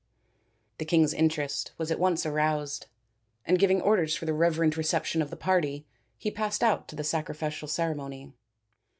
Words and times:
The 0.79 0.85
king's 0.85 1.13
interest 1.13 1.73
was 1.77 1.91
at 1.91 1.99
once 1.99 2.25
aroused, 2.25 2.87
and, 3.45 3.59
giving 3.59 3.79
orders 3.79 4.15
for 4.15 4.25
the 4.25 4.33
reverent 4.33 4.75
reception 4.75 5.21
of 5.21 5.29
the 5.29 5.37
party, 5.37 5.85
he 6.17 6.31
passed 6.31 6.63
out 6.63 6.87
to 6.87 6.95
the 6.95 7.03
sacrificial 7.03 7.67
ceremony. 7.67 8.33